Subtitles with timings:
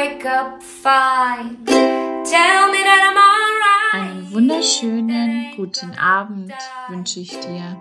[0.00, 1.62] wake up fine.
[1.66, 3.92] Tell me that I'm alright.
[3.92, 6.54] Einen wunderschönen guten Abend
[6.88, 7.78] wünsche ich dir.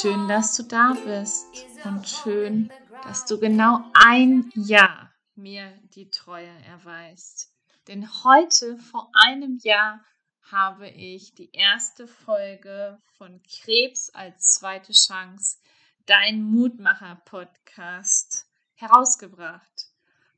[0.00, 2.72] Schön, dass du da bist und schön,
[3.04, 7.52] dass du genau ein Jahr mir die Treue erweist.
[7.86, 10.02] Denn heute vor einem Jahr
[10.50, 15.58] habe ich die erste Folge von Krebs als zweite Chance,
[16.06, 19.89] dein Mutmacher-Podcast, herausgebracht.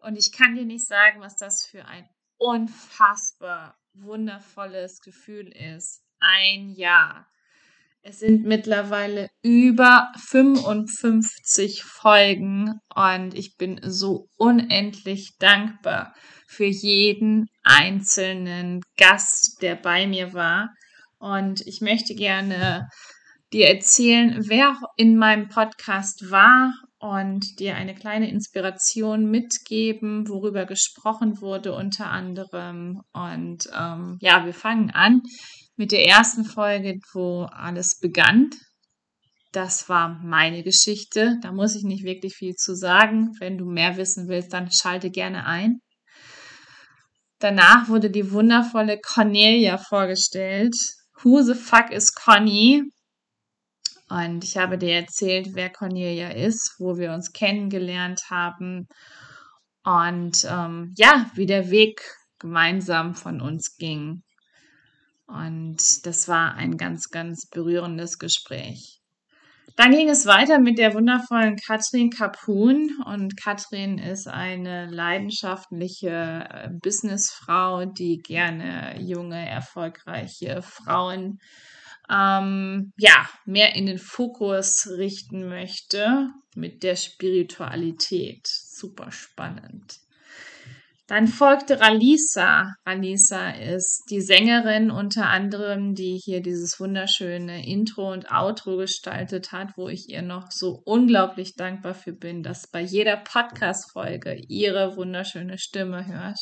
[0.02, 6.02] Und ich kann dir nicht sagen, was das für ein unfassbar wundervolles Gefühl ist.
[6.18, 7.26] Ein Jahr.
[8.02, 16.12] Es sind mittlerweile über 55 Folgen und ich bin so unendlich dankbar
[16.48, 20.70] für jeden einzelnen Gast, der bei mir war.
[21.18, 22.88] Und ich möchte gerne
[23.52, 31.40] dir erzählen, wer in meinem Podcast war und dir eine kleine Inspiration mitgeben, worüber gesprochen
[31.40, 33.02] wurde unter anderem.
[33.12, 35.20] Und ähm, ja, wir fangen an
[35.74, 38.50] mit der ersten Folge, wo alles begann.
[39.50, 41.38] Das war meine Geschichte.
[41.42, 43.32] Da muss ich nicht wirklich viel zu sagen.
[43.40, 45.80] Wenn du mehr wissen willst, dann schalte gerne ein.
[47.40, 50.76] Danach wurde die wundervolle Cornelia vorgestellt.
[51.24, 52.91] Who the fuck is Conny?
[54.12, 58.86] Und ich habe dir erzählt, wer Cornelia ist, wo wir uns kennengelernt haben
[59.84, 62.02] und ähm, ja, wie der Weg
[62.38, 64.22] gemeinsam von uns ging.
[65.26, 69.00] Und das war ein ganz, ganz berührendes Gespräch.
[69.76, 72.90] Dann ging es weiter mit der wundervollen Katrin Kapun.
[73.06, 76.10] Und Katrin ist eine leidenschaftliche
[76.50, 81.38] äh, Businessfrau, die gerne junge, erfolgreiche Frauen
[82.10, 88.46] ähm, ja, mehr in den Fokus richten möchte mit der Spiritualität.
[88.46, 90.02] Super spannend.
[91.12, 92.74] Dann folgte Ralisa.
[92.86, 99.76] Ralisa ist die Sängerin unter anderem, die hier dieses wunderschöne Intro und Outro gestaltet hat,
[99.76, 105.58] wo ich ihr noch so unglaublich dankbar für bin, dass bei jeder Podcast-Folge ihre wunderschöne
[105.58, 106.38] Stimme hört.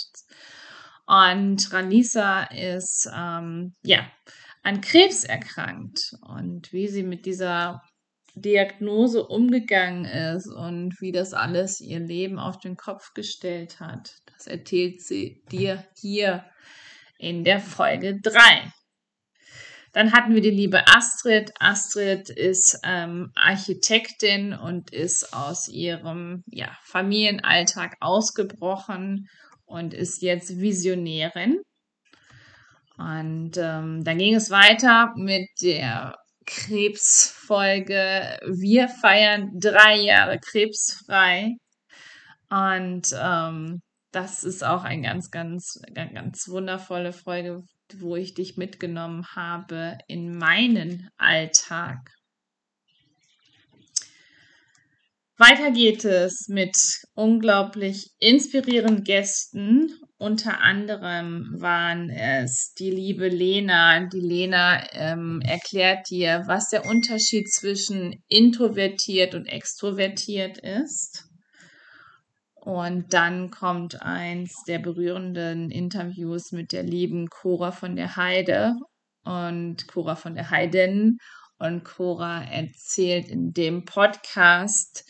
[1.05, 4.07] Und Ralisa ist, ähm, ja,
[4.63, 7.83] an Krebs erkrankt und wie sie mit dieser
[8.35, 14.15] Diagnose umgegangen ist und wie das alles ihr Leben auf den Kopf gestellt hat.
[14.27, 16.45] Das erzählt sie dir hier
[17.19, 18.73] in der Folge 3.
[19.93, 21.51] Dann hatten wir die liebe Astrid.
[21.59, 29.27] Astrid ist ähm, Architektin und ist aus ihrem ja, Familienalltag ausgebrochen
[29.65, 31.61] und ist jetzt Visionärin.
[33.01, 38.39] Und ähm, dann ging es weiter mit der Krebsfolge.
[38.47, 41.57] Wir feiern drei Jahre krebsfrei.
[42.51, 43.81] Und ähm,
[44.13, 47.63] das ist auch eine ganz, ganz, ganz, ganz wundervolle Folge,
[47.97, 51.97] wo ich dich mitgenommen habe in meinen Alltag.
[55.39, 56.77] Weiter geht es mit
[57.15, 64.01] unglaublich inspirierenden Gästen unter anderem waren es die liebe Lena.
[64.01, 71.25] Die Lena ähm, erklärt dir, was der Unterschied zwischen introvertiert und extrovertiert ist.
[72.55, 78.75] Und dann kommt eins der berührenden Interviews mit der lieben Cora von der Heide
[79.25, 81.17] und Cora von der Heiden.
[81.59, 85.03] Und Cora erzählt in dem Podcast,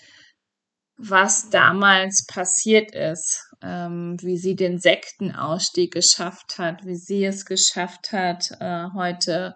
[0.96, 8.12] was damals passiert ist ähm, wie sie den Sektenausstieg geschafft hat, wie sie es geschafft
[8.12, 9.54] hat, äh, heute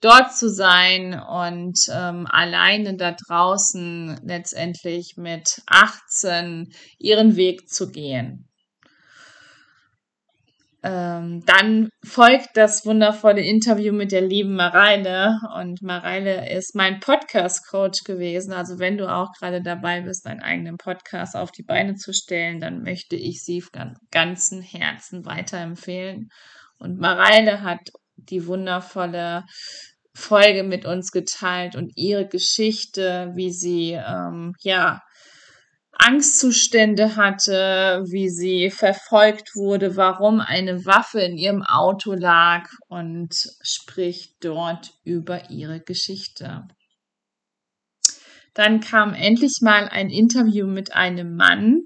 [0.00, 8.47] dort zu sein und ähm, alleine da draußen letztendlich mit 18 ihren Weg zu gehen.
[10.84, 15.38] Ähm, dann folgt das wundervolle Interview mit der lieben Mareile.
[15.56, 18.52] Und Mareile ist mein Podcast-Coach gewesen.
[18.52, 22.60] Also wenn du auch gerade dabei bist, deinen eigenen Podcast auf die Beine zu stellen,
[22.60, 26.28] dann möchte ich sie von ganzem Herzen weiterempfehlen.
[26.78, 27.80] Und Mareile hat
[28.16, 29.44] die wundervolle
[30.14, 35.00] Folge mit uns geteilt und ihre Geschichte, wie sie ähm, ja
[35.98, 44.36] Angstzustände hatte, wie sie verfolgt wurde, warum eine Waffe in ihrem Auto lag und spricht
[44.44, 46.68] dort über ihre Geschichte.
[48.54, 51.82] Dann kam endlich mal ein Interview mit einem Mann.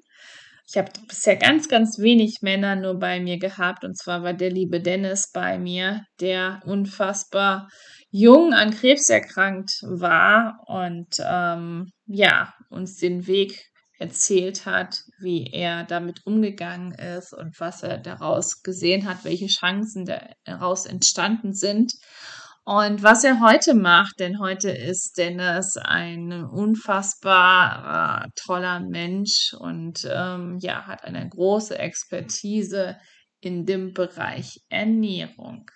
[0.68, 3.84] Ich habe bisher ganz, ganz wenig Männer nur bei mir gehabt.
[3.84, 7.68] Und zwar war der liebe Dennis bei mir, der unfassbar
[8.10, 13.71] jung an Krebs erkrankt war und ähm, ja, uns den Weg
[14.02, 20.04] erzählt hat, wie er damit umgegangen ist und was er daraus gesehen hat, welche Chancen
[20.44, 21.94] daraus entstanden sind.
[22.64, 30.08] Und was er heute macht, denn heute ist Dennis ein unfassbar äh, toller Mensch und
[30.08, 32.96] ähm, ja, hat eine große Expertise
[33.40, 35.68] in dem Bereich Ernährung.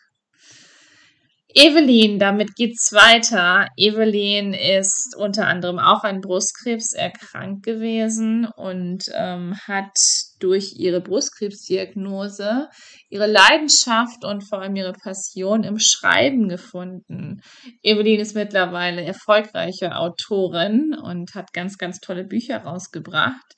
[1.58, 3.68] Evelyn, damit geht's weiter.
[3.78, 9.96] Evelyn ist unter anderem auch an Brustkrebs erkrankt gewesen und ähm, hat
[10.38, 12.68] durch ihre Brustkrebsdiagnose
[13.08, 17.40] ihre Leidenschaft und vor allem ihre Passion im Schreiben gefunden.
[17.82, 23.54] Evelyn ist mittlerweile erfolgreiche Autorin und hat ganz, ganz tolle Bücher rausgebracht.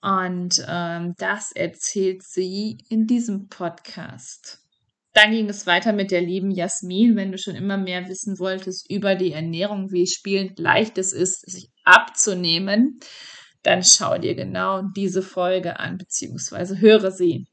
[0.00, 4.65] Und ähm, das erzählt sie in diesem Podcast.
[5.16, 7.16] Dann ging es weiter mit der lieben Jasmin.
[7.16, 11.50] Wenn du schon immer mehr wissen wolltest über die Ernährung, wie spielend leicht es ist,
[11.50, 13.00] sich abzunehmen,
[13.62, 17.46] dann schau dir genau diese Folge an, beziehungsweise höre sie.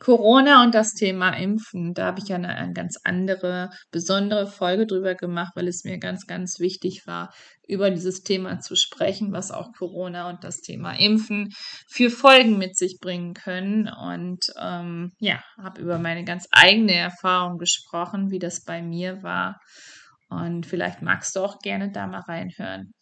[0.00, 4.86] Corona und das Thema Impfen, da habe ich ja eine, eine, ganz andere, besondere Folge
[4.86, 7.30] drüber gemacht, weil es mir ganz, ganz wichtig war,
[7.68, 11.50] über dieses Thema zu sprechen, was auch Corona und das Thema Impfen
[11.90, 13.88] für Folgen mit sich bringen können.
[13.88, 19.60] Und ähm, ja, habe über meine ganz eigene Erfahrung gesprochen, wie das bei mir war.
[20.30, 22.92] Und vielleicht magst du auch gerne da mal reinhören.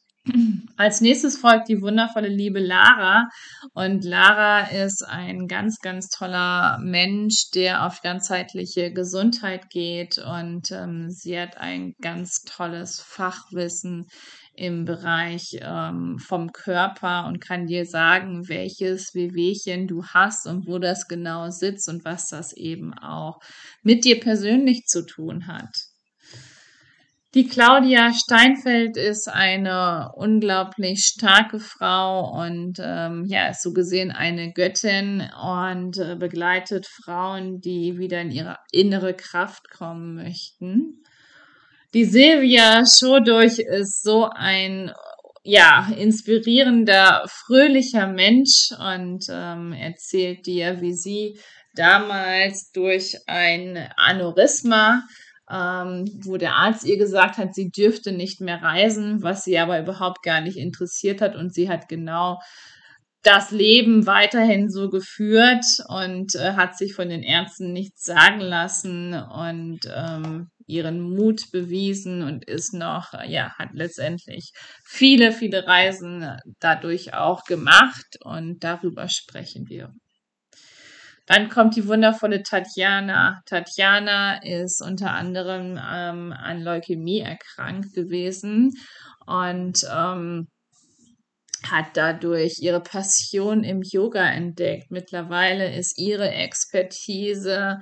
[0.77, 3.29] Als nächstes folgt die wundervolle liebe Lara.
[3.73, 10.19] Und Lara ist ein ganz, ganz toller Mensch, der auf ganzheitliche Gesundheit geht.
[10.19, 14.07] Und ähm, sie hat ein ganz tolles Fachwissen
[14.55, 20.79] im Bereich ähm, vom Körper und kann dir sagen, welches Wehwehchen du hast und wo
[20.79, 23.39] das genau sitzt und was das eben auch
[23.83, 25.88] mit dir persönlich zu tun hat.
[27.39, 34.53] Die Claudia Steinfeld ist eine unglaublich starke Frau und ähm, ja, ist so gesehen eine
[34.53, 41.05] Göttin und äh, begleitet Frauen, die wieder in ihre innere Kraft kommen möchten.
[41.95, 44.91] Die Silvia Schodurch ist so ein
[45.45, 51.39] ja, inspirierender, fröhlicher Mensch und ähm, erzählt dir, wie sie
[51.77, 55.05] damals durch ein Aneurysma
[55.51, 59.81] ähm, wo der Arzt ihr gesagt hat, sie dürfte nicht mehr reisen, was sie aber
[59.81, 62.39] überhaupt gar nicht interessiert hat und sie hat genau
[63.23, 69.15] das Leben weiterhin so geführt und äh, hat sich von den Ärzten nichts sagen lassen
[69.15, 74.53] und ähm, ihren Mut bewiesen und ist noch, ja, hat letztendlich
[74.85, 79.93] viele, viele Reisen dadurch auch gemacht und darüber sprechen wir.
[81.29, 83.43] Dann kommt die wundervolle Tatjana.
[83.45, 88.73] Tatjana ist unter anderem ähm, an Leukämie erkrankt gewesen
[89.27, 90.49] und ähm,
[91.67, 94.91] hat dadurch ihre Passion im Yoga entdeckt.
[94.91, 97.79] Mittlerweile ist ihre Expertise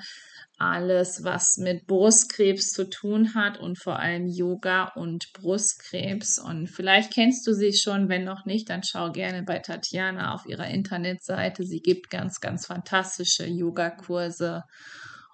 [0.58, 6.38] alles, was mit Brustkrebs zu tun hat und vor allem Yoga und Brustkrebs.
[6.38, 10.46] Und vielleicht kennst du sie schon, wenn noch nicht, dann schau gerne bei Tatjana auf
[10.46, 11.64] ihrer Internetseite.
[11.64, 14.62] Sie gibt ganz, ganz fantastische Yogakurse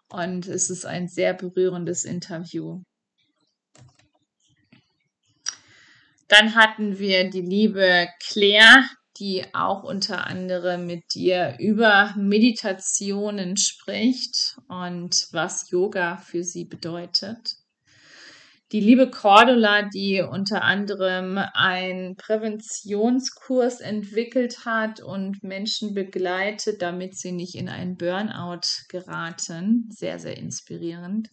[0.09, 2.83] und es ist ein sehr berührendes Interview.
[6.29, 8.85] Dann hatten wir die liebe Claire,
[9.23, 17.55] die auch unter anderem mit dir über Meditationen spricht und was Yoga für sie bedeutet.
[18.73, 27.31] Die liebe Cordula, die unter anderem einen Präventionskurs entwickelt hat und Menschen begleitet, damit sie
[27.31, 29.89] nicht in einen Burnout geraten.
[29.91, 31.29] Sehr, sehr inspirierend.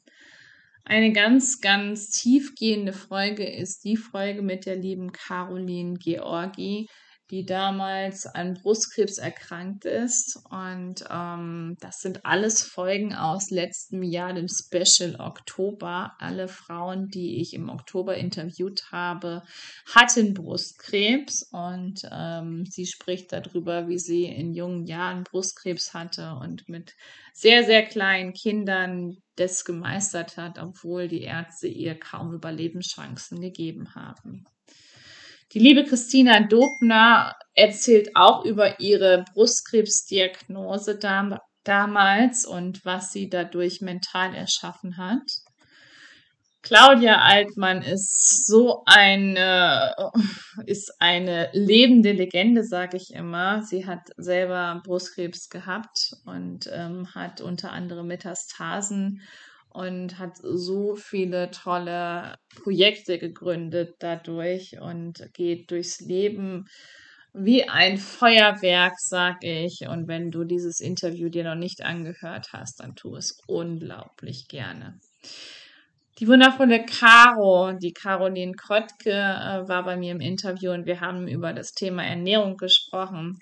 [0.86, 6.88] Eine ganz, ganz tiefgehende Folge ist die Folge mit der lieben Caroline Georgi,
[7.32, 10.40] die damals an Brustkrebs erkrankt ist.
[10.50, 16.16] Und ähm, das sind alles Folgen aus letztem Jahr, dem Special Oktober.
[16.18, 19.44] Alle Frauen, die ich im Oktober interviewt habe,
[19.94, 21.48] hatten Brustkrebs.
[21.52, 26.96] Und ähm, sie spricht darüber, wie sie in jungen Jahren Brustkrebs hatte und mit
[27.34, 34.46] sehr, sehr kleinen Kindern das gemeistert hat, obwohl die Ärzte ihr kaum Überlebenschancen gegeben haben.
[35.54, 43.82] Die liebe Christina Dobner erzählt auch über ihre Brustkrebsdiagnose dam damals und was sie dadurch
[43.82, 45.24] mental erschaffen hat.
[46.62, 49.96] Claudia Altmann ist so eine,
[50.66, 53.64] ist eine lebende Legende, sage ich immer.
[53.64, 59.22] Sie hat selber Brustkrebs gehabt und ähm, hat unter anderem Metastasen
[59.70, 66.68] und hat so viele tolle Projekte gegründet dadurch und geht durchs Leben
[67.34, 69.88] wie ein Feuerwerk, sag ich.
[69.88, 75.00] Und wenn du dieses Interview dir noch nicht angehört hast, dann tu es unglaublich gerne.
[76.20, 81.30] Die wundervolle Caro, die Caroline Krottke, äh, war bei mir im Interview und wir haben
[81.30, 83.40] über das Thema Ernährung gesprochen.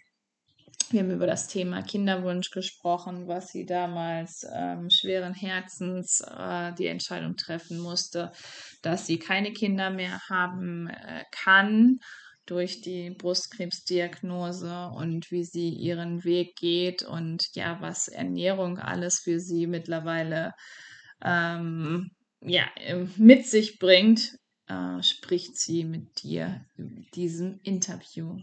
[0.90, 6.88] Wir haben über das Thema Kinderwunsch gesprochen, was sie damals ähm, schweren Herzens äh, die
[6.88, 8.32] Entscheidung treffen musste,
[8.82, 12.00] dass sie keine Kinder mehr haben äh, kann
[12.46, 19.42] durch die Brustkrebsdiagnose und wie sie ihren Weg geht und ja, was Ernährung alles für
[19.42, 20.54] sie mittlerweile
[21.22, 22.66] ähm, ja,
[23.18, 28.38] mit sich bringt, äh, spricht sie mit dir in diesem Interview.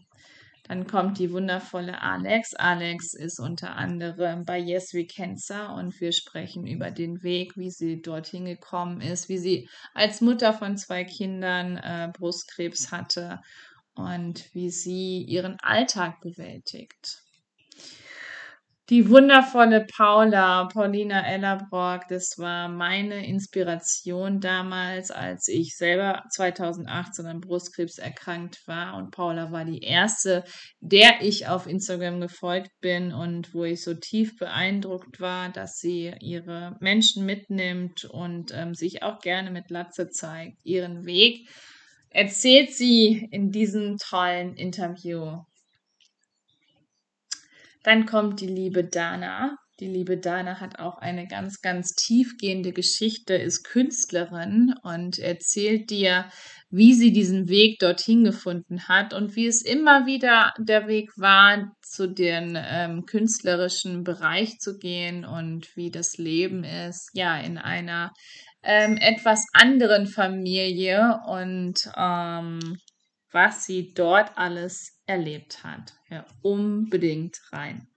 [0.67, 2.55] Dann kommt die wundervolle Alex.
[2.55, 7.71] Alex ist unter anderem bei Yes We Cancer und wir sprechen über den Weg, wie
[7.71, 13.41] sie dorthin gekommen ist, wie sie als Mutter von zwei Kindern äh, Brustkrebs hatte
[13.95, 17.24] und wie sie ihren Alltag bewältigt.
[18.91, 27.41] Die wundervolle Paula, Paulina Ellerbrock, das war meine Inspiration damals, als ich selber 2018 an
[27.41, 28.99] Brustkrebs erkrankt war.
[28.99, 30.45] Und Paula war die erste,
[30.81, 36.13] der ich auf Instagram gefolgt bin und wo ich so tief beeindruckt war, dass sie
[36.21, 41.49] ihre Menschen mitnimmt und ähm, sich auch gerne mit Latze zeigt, ihren Weg.
[42.11, 45.39] Erzählt sie in diesem tollen Interview
[47.85, 49.57] dann kommt die liebe Dana.
[49.81, 56.31] Die liebe Dana hat auch eine ganz, ganz tiefgehende Geschichte, ist Künstlerin und erzählt dir,
[56.71, 61.73] wie sie diesen Weg dorthin gefunden hat und wie es immer wieder der Weg war,
[61.83, 68.13] zu den ähm, künstlerischen Bereich zu gehen und wie das Leben ist, ja, in einer
[68.63, 72.77] ähm, etwas anderen Familie und ähm,
[73.35, 75.93] was sie dort alles erlebt hat.
[76.09, 77.89] Ja, unbedingt rein.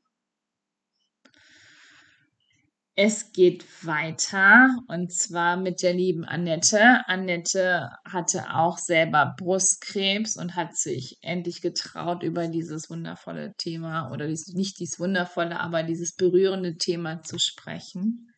[2.99, 7.07] Es geht weiter und zwar mit der lieben Annette.
[7.07, 14.27] Annette hatte auch selber Brustkrebs und hat sich endlich getraut, über dieses wundervolle Thema oder
[14.27, 18.33] nicht dieses wundervolle, aber dieses berührende Thema zu sprechen.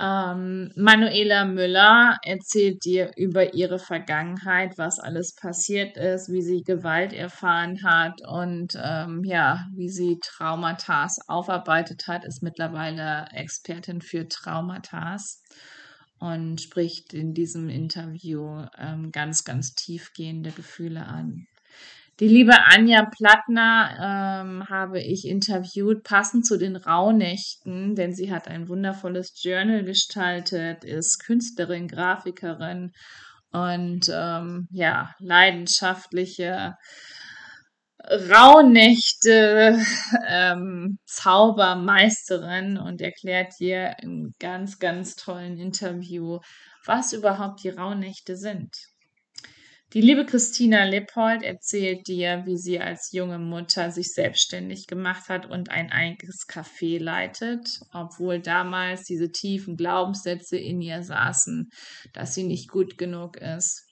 [0.00, 7.12] Ähm, Manuela Müller erzählt dir über ihre Vergangenheit, was alles passiert ist, wie sie Gewalt
[7.12, 15.16] erfahren hat und ähm, ja, wie sie Traumata aufarbeitet hat, ist mittlerweile Expertin für Traumata
[16.18, 21.46] und spricht in diesem Interview ähm, ganz, ganz tiefgehende Gefühle an.
[22.20, 28.46] Die liebe Anja Plattner ähm, habe ich interviewt, passend zu den Rauhnächten, denn sie hat
[28.46, 32.92] ein wundervolles Journal gestaltet, ist Künstlerin, Grafikerin
[33.50, 36.76] und ähm, ja, leidenschaftliche
[38.08, 39.76] Rauhnächte
[40.28, 46.38] ähm, Zaubermeisterin und erklärt dir im ganz, ganz tollen Interview,
[46.84, 48.70] was überhaupt die Rauhnächte sind.
[49.94, 55.46] Die liebe Christina Lippold erzählt dir, wie sie als junge Mutter sich selbstständig gemacht hat
[55.48, 61.70] und ein eigenes Café leitet, obwohl damals diese tiefen Glaubenssätze in ihr saßen,
[62.12, 63.86] dass sie nicht gut genug ist.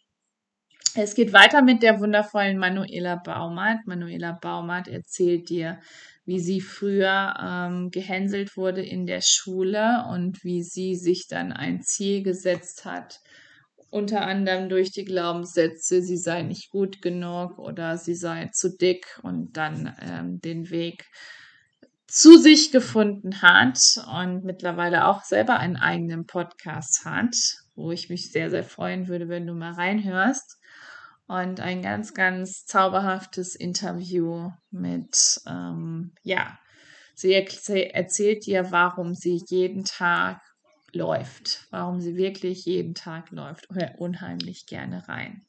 [0.97, 3.87] Es geht weiter mit der wundervollen Manuela Baumart.
[3.87, 5.78] Manuela Baumart erzählt dir,
[6.25, 11.80] wie sie früher ähm, gehänselt wurde in der Schule und wie sie sich dann ein
[11.80, 13.21] Ziel gesetzt hat,
[13.92, 19.20] unter anderem durch die Glaubenssätze, sie sei nicht gut genug oder sie sei zu dick
[19.22, 21.04] und dann ähm, den Weg
[22.06, 23.78] zu sich gefunden hat
[24.18, 27.37] und mittlerweile auch selber einen eigenen Podcast hat,
[27.75, 30.58] wo ich mich sehr, sehr freuen würde, wenn du mal reinhörst.
[31.26, 36.58] Und ein ganz, ganz zauberhaftes Interview mit, ähm, ja,
[37.14, 40.40] sie erzählt dir, warum sie jeden Tag
[40.92, 43.68] läuft, warum sie wirklich jeden Tag läuft,
[43.99, 45.46] unheimlich gerne rein.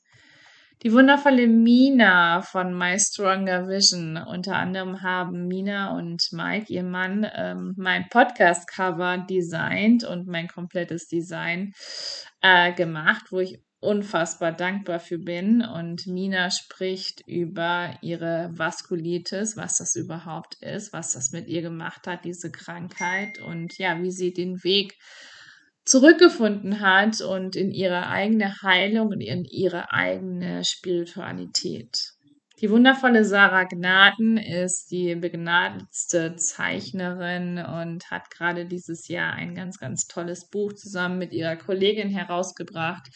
[0.83, 4.17] Die wundervolle Mina von My Stronger Vision.
[4.17, 11.07] Unter anderem haben Mina und Mike, ihr Mann, ähm, mein Podcast-Cover designt und mein komplettes
[11.07, 11.71] Design
[12.41, 15.61] äh, gemacht, wo ich unfassbar dankbar für bin.
[15.61, 22.07] Und Mina spricht über ihre Vaskulitis, was das überhaupt ist, was das mit ihr gemacht
[22.07, 24.97] hat, diese Krankheit und ja, wie sie den Weg
[25.85, 32.13] zurückgefunden hat und in ihre eigene Heilung und in ihre eigene Spiritualität.
[32.63, 39.79] Die wundervolle Sarah Gnaden ist die begnadetste Zeichnerin und hat gerade dieses Jahr ein ganz,
[39.79, 43.09] ganz tolles Buch zusammen mit ihrer Kollegin herausgebracht.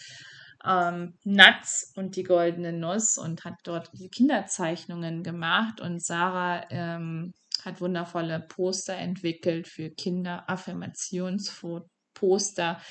[0.65, 5.79] Ähm, Nuts und die goldene Nuss und hat dort die Kinderzeichnungen gemacht.
[5.79, 7.33] Und Sarah ähm,
[7.63, 10.43] hat wundervolle Poster entwickelt für Kinder,
[12.17, 12.81] Affirmationsposter,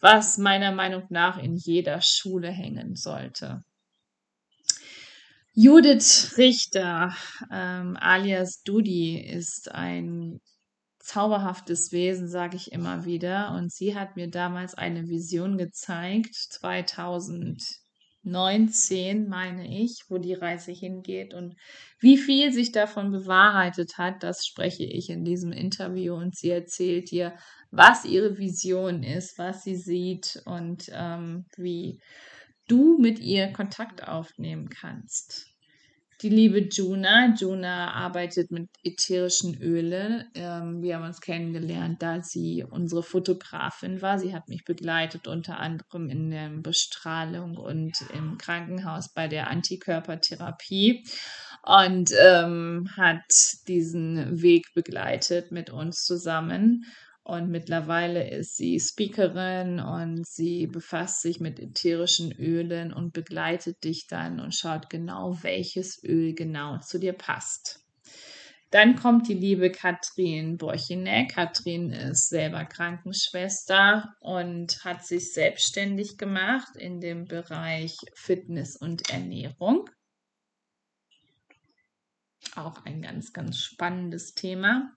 [0.00, 3.64] was meiner Meinung nach in jeder Schule hängen sollte.
[5.54, 7.16] Judith Richter,
[7.50, 10.40] ähm, alias Dudi, ist ein
[10.98, 13.52] zauberhaftes Wesen, sage ich immer wieder.
[13.52, 16.58] Und sie hat mir damals eine Vision gezeigt,
[18.26, 21.32] 2019 meine ich, wo die Reise hingeht.
[21.32, 21.54] Und
[22.00, 26.14] wie viel sich davon bewahrheitet hat, das spreche ich in diesem Interview.
[26.14, 27.34] Und sie erzählt dir,
[27.70, 32.00] was ihre Vision ist, was sie sieht und ähm, wie
[32.68, 35.55] du mit ihr Kontakt aufnehmen kannst.
[36.22, 37.34] Die liebe Juna.
[37.38, 40.24] Juna arbeitet mit ätherischen Ölen.
[40.34, 44.18] Ähm, wir haben uns kennengelernt, da sie unsere Fotografin war.
[44.18, 51.04] Sie hat mich begleitet, unter anderem in der Bestrahlung und im Krankenhaus bei der Antikörpertherapie
[51.62, 53.24] und ähm, hat
[53.68, 56.86] diesen Weg begleitet mit uns zusammen.
[57.26, 64.06] Und mittlerweile ist sie Speakerin und sie befasst sich mit ätherischen Ölen und begleitet dich
[64.06, 67.84] dann und schaut genau, welches Öl genau zu dir passt.
[68.70, 71.34] Dann kommt die liebe Katrin Borchinek.
[71.34, 79.90] Katrin ist selber Krankenschwester und hat sich selbstständig gemacht in dem Bereich Fitness und Ernährung.
[82.54, 84.92] Auch ein ganz, ganz spannendes Thema.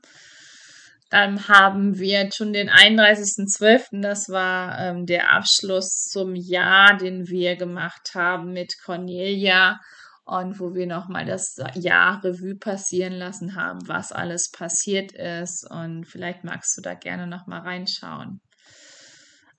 [1.09, 7.55] Dann haben wir schon den 31.12., das war ähm, der Abschluss zum Jahr, den wir
[7.55, 9.79] gemacht haben mit Cornelia
[10.25, 15.67] und wo wir nochmal das Jahr Revue passieren lassen haben, was alles passiert ist.
[15.69, 18.39] Und vielleicht magst du da gerne nochmal reinschauen.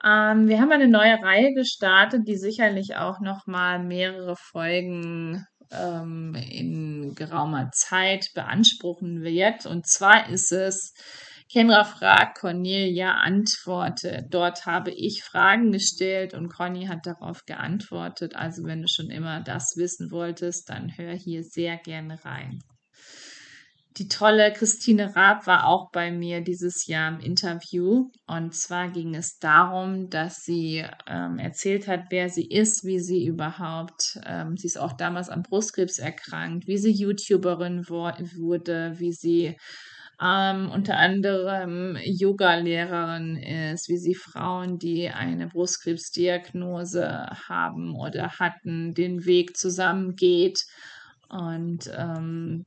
[0.04, 7.14] Ähm, wir haben eine neue Reihe gestartet, die sicherlich auch nochmal mehrere Folgen ähm, in
[7.16, 9.66] geraumer Zeit beanspruchen wird.
[9.66, 10.94] Und zwar ist es
[11.52, 14.26] Kenra fragt, Cornelia antwortet.
[14.30, 18.36] Dort habe ich Fragen gestellt und Conny hat darauf geantwortet.
[18.36, 22.60] Also wenn du schon immer das wissen wolltest, dann hör hier sehr gerne rein.
[23.96, 28.08] Die tolle Christine Raab war auch bei mir dieses Jahr im Interview.
[28.28, 33.26] Und zwar ging es darum, dass sie ähm, erzählt hat, wer sie ist, wie sie
[33.26, 39.56] überhaupt, ähm, sie ist auch damals an Brustkrebs erkrankt, wie sie YouTuberin wurde, wie sie
[40.22, 49.24] ähm, unter anderem Yoga-Lehrerin ist, wie sie Frauen, die eine Brustkrebsdiagnose haben oder hatten, den
[49.24, 50.60] Weg zusammengeht.
[51.28, 52.64] Und ähm,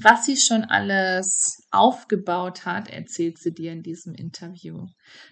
[0.00, 4.86] was sie schon alles aufgebaut hat, erzählt sie dir in diesem Interview.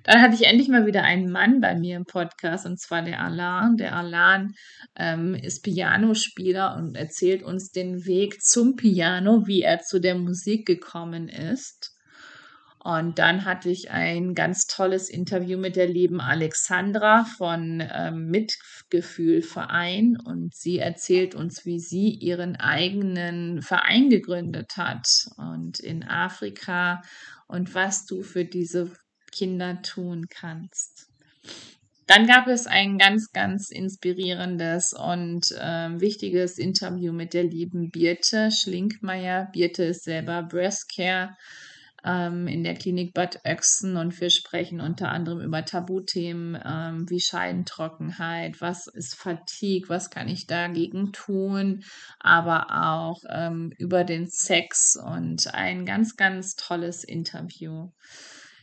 [0.05, 3.20] Dann hatte ich endlich mal wieder einen Mann bei mir im Podcast, und zwar der
[3.20, 3.77] Alan.
[3.77, 4.55] Der Alan
[4.96, 10.66] ähm, ist Pianospieler und erzählt uns den Weg zum Piano, wie er zu der Musik
[10.66, 11.89] gekommen ist.
[12.83, 19.45] Und dann hatte ich ein ganz tolles Interview mit der lieben Alexandra von ähm, Mitgefühl
[20.25, 27.03] und sie erzählt uns, wie sie ihren eigenen Verein gegründet hat und in Afrika
[27.47, 28.90] und was du für diese
[29.31, 31.11] Kinder tun kannst.
[32.07, 38.51] Dann gab es ein ganz, ganz inspirierendes und äh, wichtiges Interview mit der lieben Birte
[38.51, 39.51] Schlinkmeier.
[39.53, 41.37] Birte ist selber Breast Care
[42.04, 47.20] ähm, in der Klinik Bad Oechsen und wir sprechen unter anderem über Tabuthemen ähm, wie
[47.20, 51.84] Scheidentrockenheit, was ist Fatigue, was kann ich dagegen tun,
[52.18, 57.90] aber auch ähm, über den Sex und ein ganz, ganz tolles Interview.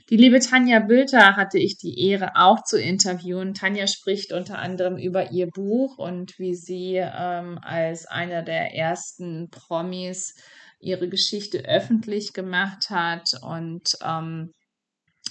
[0.10, 3.54] Die liebe Tanja Bülter hatte ich die Ehre auch zu interviewen.
[3.54, 9.50] Tanja spricht unter anderem über ihr Buch und wie sie ähm, als einer der ersten
[9.50, 10.34] Promis
[10.80, 14.52] ihre Geschichte öffentlich gemacht hat und ähm,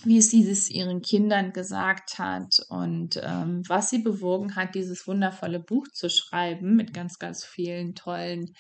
[0.04, 5.60] wie sie es ihren Kindern gesagt hat und ähm, was sie bewogen hat, dieses wundervolle
[5.60, 8.52] Buch zu schreiben mit ganz, ganz vielen tollen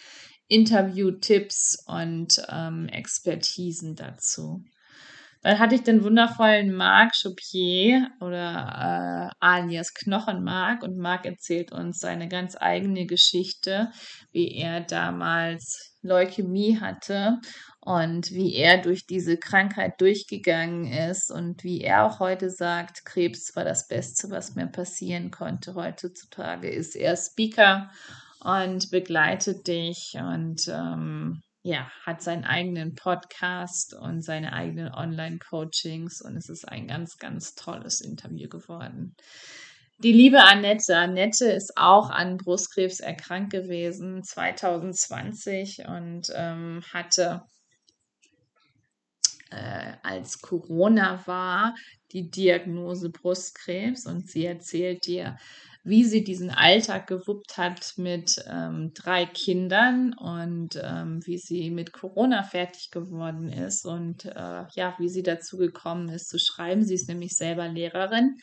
[0.48, 4.64] Interview-Tipps und ähm, Expertisen dazu.
[5.42, 11.98] Dann hatte ich den wundervollen Marc Choupier oder äh, alias Knochenmark und Marc erzählt uns
[11.98, 13.90] seine ganz eigene Geschichte,
[14.32, 17.38] wie er damals Leukämie hatte
[17.80, 23.54] und wie er durch diese Krankheit durchgegangen ist und wie er auch heute sagt, Krebs
[23.54, 25.74] war das Beste, was mir passieren konnte.
[25.74, 27.90] Heutzutage ist er Speaker
[28.40, 36.36] und begleitet dich und ähm, ja, hat seinen eigenen Podcast und seine eigenen Online-Coachings und
[36.36, 39.16] es ist ein ganz, ganz tolles Interview geworden.
[39.98, 40.94] Die liebe Annette.
[40.94, 47.44] Annette ist auch an Brustkrebs erkrankt gewesen 2020 und ähm, hatte
[49.50, 51.74] äh, als Corona war
[52.12, 55.38] die Diagnose Brustkrebs und sie erzählt dir,
[55.82, 61.94] wie sie diesen Alltag gewuppt hat mit ähm, drei Kindern und ähm, wie sie mit
[61.94, 66.84] Corona fertig geworden ist und äh, ja, wie sie dazu gekommen ist zu schreiben.
[66.84, 68.36] Sie ist nämlich selber Lehrerin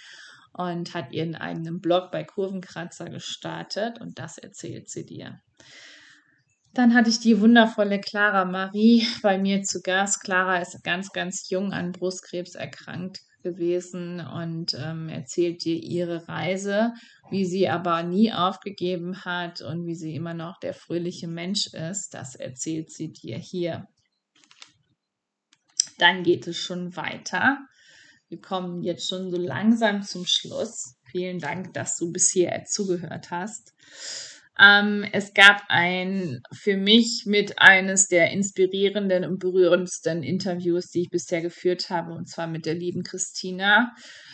[0.53, 5.41] und hat ihren eigenen Blog bei Kurvenkratzer gestartet und das erzählt sie dir.
[6.73, 10.21] Dann hatte ich die wundervolle Clara Marie bei mir zu Gast.
[10.21, 16.93] Clara ist ganz, ganz jung an Brustkrebs erkrankt gewesen und ähm, erzählt dir ihre Reise,
[17.29, 22.13] wie sie aber nie aufgegeben hat und wie sie immer noch der fröhliche Mensch ist.
[22.13, 23.87] Das erzählt sie dir hier.
[25.99, 27.59] Dann geht es schon weiter.
[28.34, 30.96] Wir kommen jetzt schon so langsam zum Schluss.
[31.04, 33.76] Vielen Dank, dass du bis hierher zugehört hast.
[34.60, 41.10] Ähm, es gab ein für mich mit eines der inspirierenden und berührendsten Interviews, die ich
[41.12, 43.93] bisher geführt habe, und zwar mit der lieben Christina.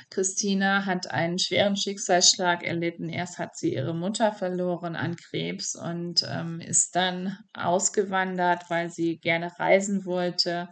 [0.09, 3.09] Christina hat einen schweren Schicksalsschlag erlitten.
[3.09, 9.17] Erst hat sie ihre Mutter verloren an Krebs und ähm, ist dann ausgewandert, weil sie
[9.17, 10.69] gerne reisen wollte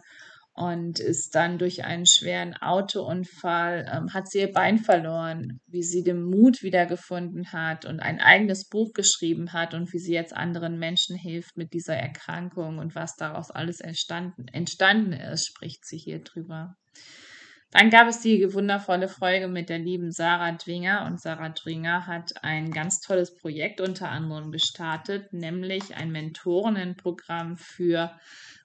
[0.58, 6.02] und ist dann durch einen schweren Autounfall, ähm, hat sie ihr Bein verloren, wie sie
[6.02, 10.78] den Mut wiedergefunden hat und ein eigenes Buch geschrieben hat und wie sie jetzt anderen
[10.80, 16.24] Menschen hilft mit dieser Erkrankung und was daraus alles entstanden, entstanden ist, spricht sie hier
[16.24, 16.74] drüber.
[17.70, 22.42] Dann gab es die wundervolle Folge mit der lieben Sarah Dwinger und Sarah Dwinger hat
[22.42, 28.18] ein ganz tolles Projekt unter anderem gestartet, nämlich ein Mentorinnenprogramm für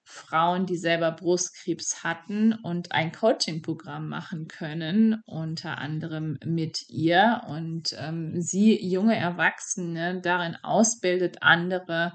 [0.06, 7.42] Frauen, die selber Brustkrebs hatten und ein Coaching-Programm machen können, unter anderem mit ihr.
[7.48, 12.14] Und ähm, sie, junge Erwachsene, darin ausbildet, andere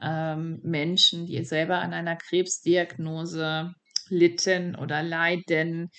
[0.00, 3.72] ähm, Menschen, die selber an einer Krebsdiagnose
[4.08, 5.90] litten oder leiden,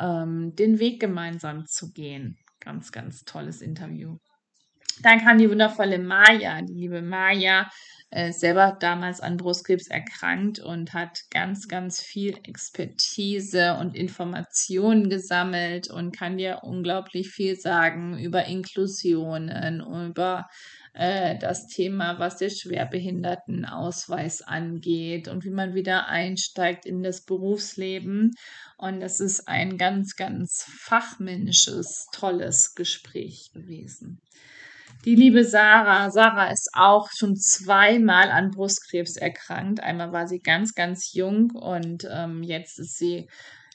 [0.00, 2.38] ähm, den Weg gemeinsam zu gehen.
[2.60, 4.18] Ganz, ganz tolles Interview.
[5.02, 7.68] Dann kam die wundervolle Maya, die liebe Maya,
[8.10, 15.90] äh, selber damals an Brustkrebs erkrankt und hat ganz, ganz viel Expertise und Informationen gesammelt
[15.90, 20.46] und kann dir unglaublich viel sagen über Inklusionen, über
[20.94, 28.34] äh, das Thema, was der Schwerbehindertenausweis angeht und wie man wieder einsteigt in das Berufsleben.
[28.78, 34.22] Und das ist ein ganz, ganz fachmännisches, tolles Gespräch gewesen.
[35.04, 36.10] Die liebe Sarah.
[36.10, 39.80] Sarah ist auch schon zweimal an Brustkrebs erkrankt.
[39.80, 43.28] Einmal war sie ganz, ganz jung und ähm, jetzt ist sie,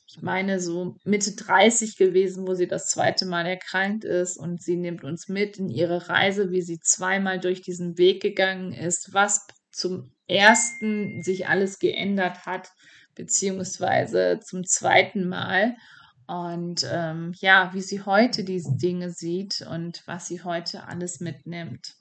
[0.05, 4.37] ich meine, so Mitte 30 gewesen, wo sie das zweite Mal erkrankt ist.
[4.37, 8.73] Und sie nimmt uns mit in ihre Reise, wie sie zweimal durch diesen Weg gegangen
[8.73, 12.69] ist, was zum ersten sich alles geändert hat,
[13.15, 15.75] beziehungsweise zum zweiten Mal.
[16.27, 21.95] Und ähm, ja, wie sie heute diese Dinge sieht und was sie heute alles mitnimmt.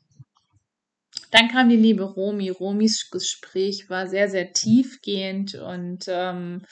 [1.31, 2.51] Dann kam die liebe Romi.
[2.51, 6.65] Romis Gespräch war sehr, sehr tiefgehend und ähm,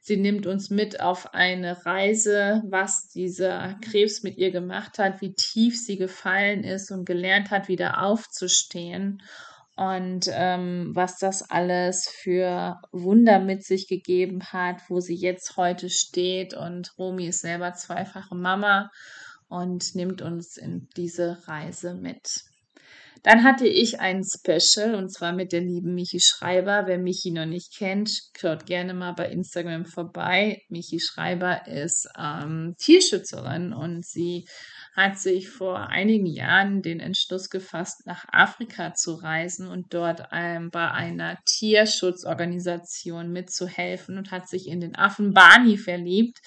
[0.00, 5.32] sie nimmt uns mit auf eine Reise, was dieser Krebs mit ihr gemacht hat, wie
[5.32, 9.22] tief sie gefallen ist und gelernt hat, wieder aufzustehen
[9.76, 15.90] und ähm, was das alles für Wunder mit sich gegeben hat, wo sie jetzt heute
[15.90, 16.54] steht.
[16.54, 18.90] Und Romy ist selber zweifache Mama
[19.48, 22.44] und nimmt uns in diese Reise mit.
[23.24, 26.82] Dann hatte ich ein Special und zwar mit der lieben Michi Schreiber.
[26.86, 30.60] Wer Michi noch nicht kennt, schaut gerne mal bei Instagram vorbei.
[30.68, 34.46] Michi Schreiber ist ähm, Tierschützerin und sie
[34.94, 40.70] hat sich vor einigen Jahren den Entschluss gefasst, nach Afrika zu reisen und dort ähm,
[40.70, 46.40] bei einer Tierschutzorganisation mitzuhelfen und hat sich in den Affen Bani verliebt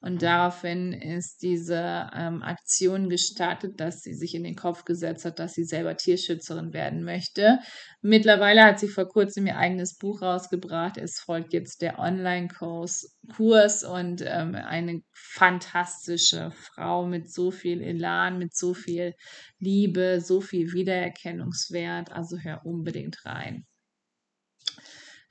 [0.00, 5.38] und daraufhin ist diese ähm, Aktion gestartet, dass sie sich in den Kopf gesetzt hat,
[5.38, 7.58] dass sie selber Tierschützerin werden möchte.
[8.00, 10.96] Mittlerweile hat sie vor kurzem ihr eigenes Buch rausgebracht.
[10.96, 18.38] Es folgt jetzt der Online-Kurs Kurs und ähm, eine fantastische Frau mit so viel Elan,
[18.38, 19.14] mit so viel
[19.58, 22.10] Liebe, so viel Wiedererkennungswert.
[22.10, 23.66] Also hör unbedingt rein.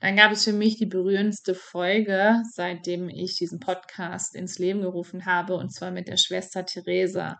[0.00, 5.26] Dann gab es für mich die berührendste Folge, seitdem ich diesen Podcast ins Leben gerufen
[5.26, 7.38] habe, und zwar mit der Schwester Theresa.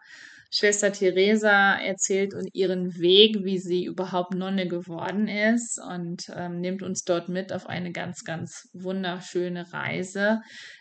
[0.53, 6.83] Schwester Theresa erzählt uns ihren Weg, wie sie überhaupt Nonne geworden ist und ähm, nimmt
[6.83, 10.41] uns dort mit auf eine ganz, ganz wunderschöne Reise,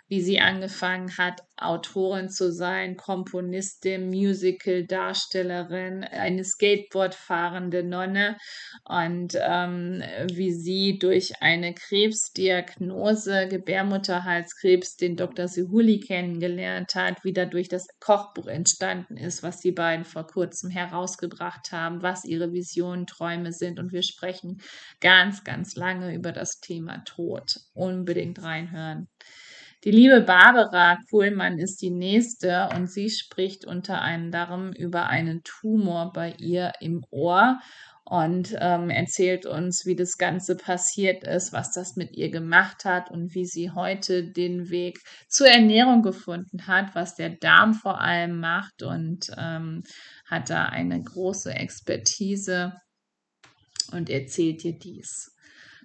[0.09, 8.37] wie sie angefangen hat, Autorin zu sein, Komponistin, Musical-Darstellerin, eine Skateboard-fahrende Nonne
[8.85, 15.47] und ähm, wie sie durch eine Krebsdiagnose, Gebärmutterhalskrebs, den Dr.
[15.47, 21.71] Sehuli kennengelernt hat, wie dadurch das Kochbuch entstanden ist, was die beiden vor kurzem herausgebracht
[21.71, 23.79] haben, was ihre Visionen, Träume sind.
[23.79, 24.61] Und wir sprechen
[25.01, 27.59] ganz, ganz lange über das Thema Tod.
[27.73, 29.07] Unbedingt reinhören.
[29.85, 36.11] Die liebe Barbara Kuhlmann ist die nächste und sie spricht unter anderem über einen Tumor
[36.11, 37.61] bei ihr im Ohr
[38.03, 43.09] und ähm, erzählt uns, wie das Ganze passiert ist, was das mit ihr gemacht hat
[43.09, 48.37] und wie sie heute den Weg zur Ernährung gefunden hat, was der Darm vor allem
[48.37, 49.83] macht und ähm,
[50.25, 52.73] hat da eine große Expertise
[53.93, 55.31] und erzählt dir dies.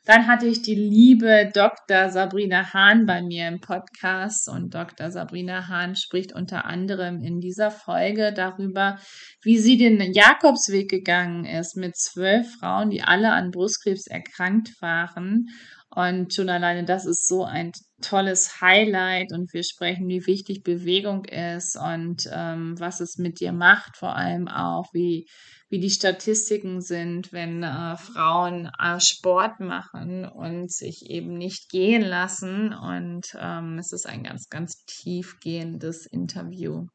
[0.07, 2.11] Dann hatte ich die liebe Dr.
[2.11, 5.11] Sabrina Hahn bei mir im Podcast und Dr.
[5.11, 8.99] Sabrina Hahn spricht unter anderem in dieser Folge darüber,
[9.43, 15.47] wie sie den Jakobsweg gegangen ist mit zwölf Frauen, die alle an Brustkrebs erkrankt waren.
[15.88, 21.25] Und schon alleine das ist so ein tolles Highlight und wir sprechen, wie wichtig Bewegung
[21.25, 25.27] ist und ähm, was es mit dir macht, vor allem auch, wie
[25.74, 32.02] wie die Statistiken sind, wenn äh, Frauen äh, Sport machen und sich eben nicht gehen
[32.02, 32.72] lassen.
[32.72, 36.87] Und ähm, es ist ein ganz, ganz tiefgehendes Interview.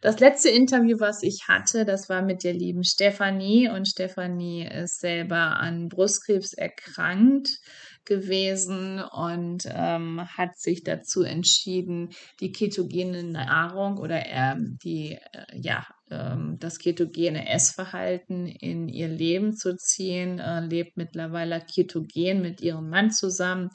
[0.00, 4.98] Das letzte Interview, was ich hatte, das war mit der lieben Stefanie und Stefanie ist
[4.98, 7.60] selber an Brustkrebs erkrankt
[8.06, 15.86] gewesen und ähm, hat sich dazu entschieden, die ketogene Nahrung oder ähm, die äh, ja
[16.10, 22.88] ähm, das ketogene Essverhalten in ihr Leben zu ziehen, äh, lebt mittlerweile ketogen mit ihrem
[22.88, 23.70] Mann zusammen,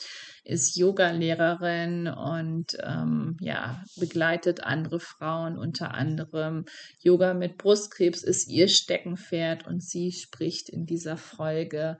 [0.45, 6.65] ist Yoga-Lehrerin und ähm, ja, begleitet andere Frauen, unter anderem
[6.99, 11.97] Yoga mit Brustkrebs ist ihr Steckenpferd und sie spricht in dieser Folge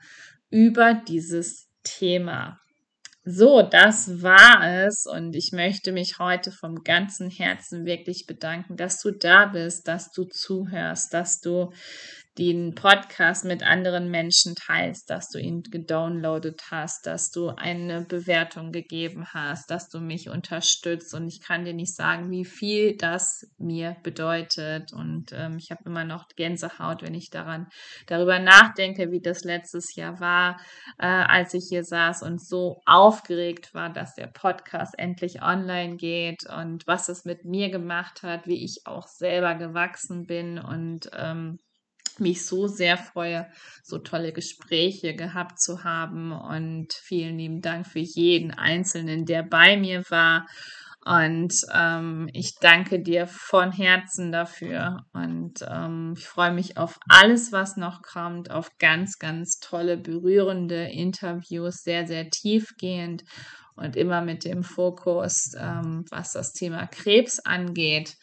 [0.49, 2.59] über dieses Thema.
[3.23, 8.99] So, das war es und ich möchte mich heute vom ganzen Herzen wirklich bedanken, dass
[8.99, 11.71] du da bist, dass du zuhörst, dass du
[12.37, 18.71] den Podcast mit anderen Menschen teilst, dass du ihn gedownloadet hast, dass du eine Bewertung
[18.71, 21.13] gegeben hast, dass du mich unterstützt.
[21.13, 24.93] Und ich kann dir nicht sagen, wie viel das mir bedeutet.
[24.93, 27.67] Und ähm, ich habe immer noch Gänsehaut, wenn ich daran
[28.07, 30.57] darüber nachdenke, wie das letztes Jahr war,
[30.99, 36.45] äh, als ich hier saß und so aufgeregt war, dass der Podcast endlich online geht
[36.49, 41.59] und was es mit mir gemacht hat, wie ich auch selber gewachsen bin und ähm,
[42.19, 43.47] mich so sehr freue,
[43.83, 46.31] so tolle Gespräche gehabt zu haben.
[46.31, 50.47] Und vielen lieben Dank für jeden Einzelnen, der bei mir war.
[51.03, 55.05] Und ähm, ich danke dir von Herzen dafür.
[55.13, 60.83] Und ähm, ich freue mich auf alles, was noch kommt, auf ganz, ganz tolle, berührende
[60.89, 63.23] Interviews, sehr, sehr tiefgehend
[63.75, 68.15] und immer mit dem Fokus, ähm, was das Thema Krebs angeht.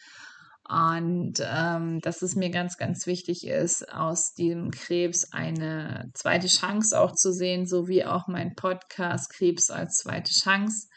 [0.69, 6.99] Und ähm, dass es mir ganz, ganz wichtig ist, aus dem Krebs eine zweite Chance
[6.99, 10.87] auch zu sehen, so wie auch mein Podcast Krebs als zweite Chance.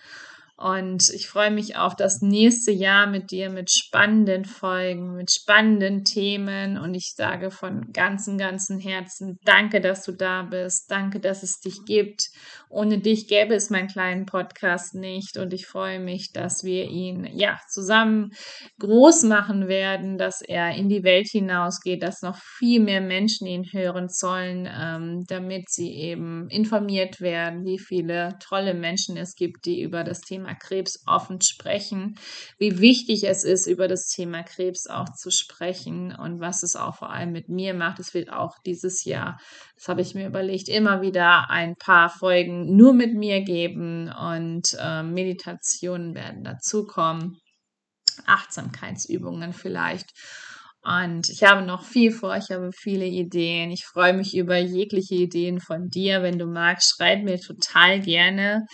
[0.56, 6.04] Und ich freue mich auf das nächste Jahr mit dir mit spannenden Folgen, mit spannenden
[6.04, 6.78] Themen.
[6.78, 10.90] Und ich sage von ganzem, ganzem Herzen, danke, dass du da bist.
[10.90, 12.28] Danke, dass es dich gibt.
[12.68, 15.36] Ohne dich gäbe es meinen kleinen Podcast nicht.
[15.36, 18.30] Und ich freue mich, dass wir ihn, ja, zusammen
[18.78, 23.64] groß machen werden, dass er in die Welt hinausgeht, dass noch viel mehr Menschen ihn
[23.72, 29.82] hören sollen, ähm, damit sie eben informiert werden, wie viele tolle Menschen es gibt, die
[29.82, 32.18] über das Thema Krebs offen sprechen,
[32.58, 36.96] wie wichtig es ist, über das Thema Krebs auch zu sprechen und was es auch
[36.96, 37.98] vor allem mit mir macht.
[37.98, 39.38] Es wird auch dieses Jahr,
[39.76, 44.76] das habe ich mir überlegt, immer wieder ein paar Folgen nur mit mir geben und
[44.78, 47.38] äh, Meditationen werden dazukommen,
[48.26, 50.10] Achtsamkeitsübungen vielleicht.
[50.84, 53.70] Und ich habe noch viel vor, ich habe viele Ideen.
[53.70, 56.22] Ich freue mich über jegliche Ideen von dir.
[56.22, 58.66] Wenn du magst, schreib mir total gerne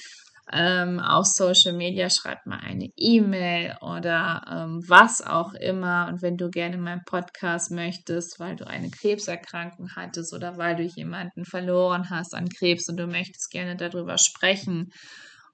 [0.52, 6.08] ähm, auf Social Media, schreib mal eine E-Mail oder ähm, was auch immer.
[6.08, 10.82] Und wenn du gerne meinen Podcast möchtest, weil du eine Krebserkrankung hattest oder weil du
[10.82, 14.90] jemanden verloren hast an Krebs und du möchtest gerne darüber sprechen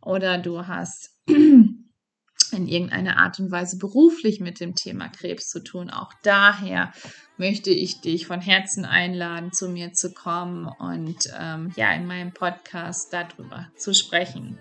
[0.01, 1.11] oder du hast
[2.55, 5.91] in irgendeiner Art und Weise beruflich mit dem Thema Krebs zu tun.
[5.91, 6.93] Auch daher
[7.37, 12.33] möchte ich dich von Herzen einladen, zu mir zu kommen und ähm, ja, in meinem
[12.33, 14.59] Podcast darüber zu sprechen.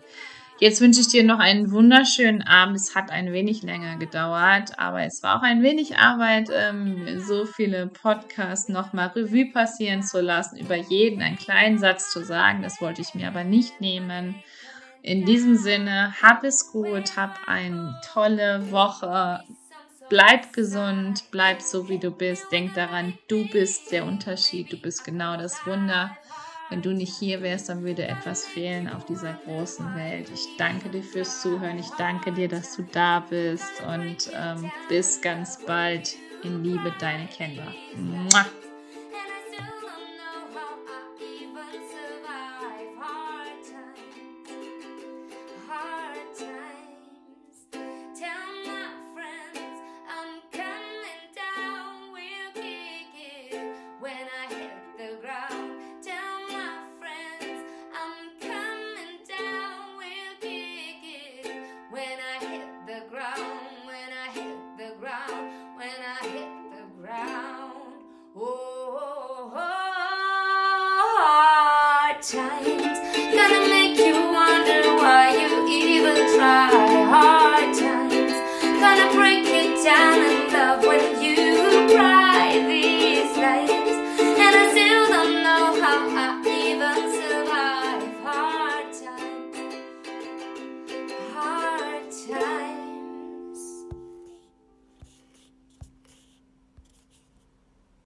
[0.60, 2.78] Jetzt wünsche ich dir noch einen wunderschönen Abend.
[2.78, 7.46] Es hat ein wenig länger gedauert, aber es war auch ein wenig Arbeit, ähm, so
[7.46, 12.62] viele Podcasts nochmal Revue passieren zu lassen, über jeden einen kleinen Satz zu sagen.
[12.62, 14.36] Das wollte ich mir aber nicht nehmen.
[15.04, 19.44] In diesem Sinne, hab es gut, hab eine tolle Woche.
[20.08, 22.46] Bleib gesund, bleib so wie du bist.
[22.54, 26.18] Denk daran, du bist der Unterschied, du bist genau das Wunder.
[26.70, 30.30] Wenn du nicht hier wärst, dann würde etwas fehlen auf dieser großen Welt.
[30.34, 31.78] Ich danke dir fürs Zuhören.
[31.78, 36.16] Ich danke dir, dass du da bist und ähm, bis ganz bald.
[36.44, 37.74] In Liebe, deine Kendra.
[37.96, 38.46] Mua.